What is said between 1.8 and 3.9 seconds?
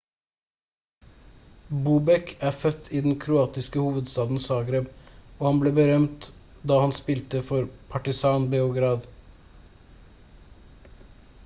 bobek er født i den kroatiske